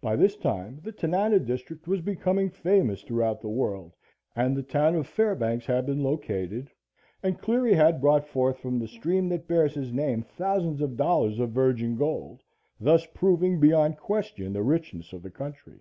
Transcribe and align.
By 0.00 0.16
this 0.16 0.34
time 0.34 0.80
the 0.82 0.90
Tanana 0.90 1.38
District 1.38 1.86
was 1.86 2.00
becoming 2.00 2.50
famous 2.50 3.02
throughout 3.04 3.40
the 3.40 3.48
world 3.48 3.94
and 4.34 4.56
the 4.56 4.64
town 4.64 4.96
of 4.96 5.06
Fairbanks 5.06 5.66
had 5.66 5.86
been 5.86 6.02
located 6.02 6.72
and 7.22 7.38
Cleary 7.38 7.74
had 7.74 8.00
brought 8.00 8.26
forth 8.26 8.58
from 8.58 8.80
the 8.80 8.88
stream 8.88 9.28
that 9.28 9.46
bears 9.46 9.74
his 9.76 9.92
name 9.92 10.22
thousands 10.24 10.80
of 10.80 10.96
dollars 10.96 11.38
of 11.38 11.52
virgin 11.52 11.94
gold, 11.94 12.42
thus 12.80 13.06
proving 13.06 13.60
beyond 13.60 13.96
question 13.96 14.52
the 14.52 14.62
richness 14.64 15.12
of 15.12 15.22
the 15.22 15.30
country. 15.30 15.78